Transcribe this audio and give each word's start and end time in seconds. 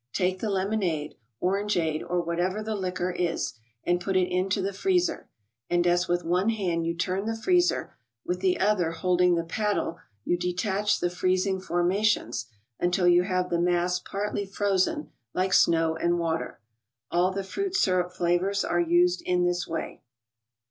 Take 0.13 0.39
the 0.39 0.49
lemonade, 0.49 1.13
orangeade, 1.43 2.01
or 2.01 2.21
whatever 2.23 2.63
the 2.63 2.73
liquor 2.73 3.11
is, 3.11 3.53
and 3.83 4.01
put 4.01 4.17
it 4.17 4.31
into 4.31 4.59
the 4.59 4.73
freezer; 4.73 5.29
and 5.69 5.85
as 5.85 6.07
with 6.07 6.23
one 6.23 6.49
hand 6.49 6.87
you 6.87 6.95
turn 6.95 7.25
the 7.27 7.35
freezer, 7.37 7.93
with 8.25 8.39
the 8.39 8.59
other 8.59 8.93
hold¬ 8.93 9.21
ing 9.21 9.35
the 9.35 9.43
paddle 9.43 9.99
you 10.25 10.37
detach 10.39 11.01
the 11.01 11.11
freezing 11.11 11.61
formations, 11.61 12.47
until 12.79 13.07
you 13.07 13.21
have 13.21 13.51
the 13.51 13.61
mass 13.61 13.99
partly 13.99 14.43
frozen, 14.47 15.11
like 15.35 15.53
snow 15.53 15.95
and 15.95 16.17
water. 16.17 16.61
All 17.11 17.29
the 17.29 17.43
fruit 17.43 17.75
syrup 17.75 18.11
flavors 18.11 18.65
are 18.65 18.81
used 18.81 19.21
in 19.21 19.45
this 19.45 19.67
way. 19.67 20.01